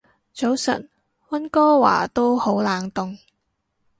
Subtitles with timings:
[0.33, 0.89] 早晨，
[1.29, 3.19] 溫哥華都好冷凍